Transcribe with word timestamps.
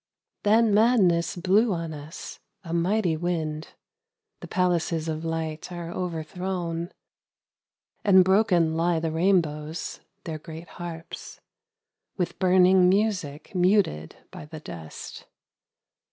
Then 0.41 0.73
madness 0.73 1.35
blew 1.35 1.71
on 1.73 1.93
us, 1.93 2.39
a 2.63 2.73
mighty 2.73 3.15
wind: 3.15 3.75
The 4.39 4.47
palaces 4.47 5.07
of 5.07 5.23
light 5.23 5.71
are 5.71 5.91
overthrown 5.91 6.91
And 8.03 8.23
broken 8.25 8.75
lie 8.75 8.99
the 8.99 9.11
rainbows 9.11 9.99
their 10.23 10.39
great 10.39 10.69
harps, 10.81 11.39
With 12.17 12.39
burning 12.39 12.89
music 12.89 13.53
muted 13.53 14.15
by 14.31 14.45
the 14.47 14.59
dust. 14.59 15.27